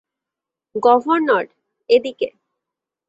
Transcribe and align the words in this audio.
Governor, 0.75 1.45
এদিকে! 1.89 2.29